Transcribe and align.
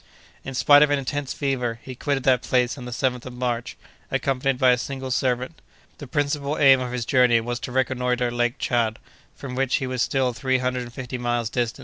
In 0.43 0.55
spite 0.55 0.81
of 0.81 0.89
an 0.89 0.97
intense 0.97 1.31
fever, 1.31 1.79
he 1.83 1.93
quitted 1.93 2.23
that 2.23 2.41
place 2.41 2.75
on 2.75 2.85
the 2.85 2.91
7th 2.91 3.27
of 3.27 3.33
March, 3.33 3.77
accompanied 4.09 4.57
by 4.57 4.71
a 4.71 4.77
single 4.79 5.11
servant. 5.11 5.61
The 5.99 6.07
principal 6.07 6.57
aim 6.57 6.79
of 6.81 6.91
his 6.91 7.05
journey 7.05 7.39
was 7.39 7.59
to 7.59 7.71
reconnoitre 7.71 8.31
Lake 8.31 8.57
Tchad, 8.57 8.97
from 9.35 9.53
which 9.53 9.75
he 9.75 9.85
was 9.85 10.01
still 10.01 10.33
three 10.33 10.57
hundred 10.57 10.81
and 10.81 10.91
fifty 10.93 11.19
miles 11.19 11.51
distant. 11.51 11.79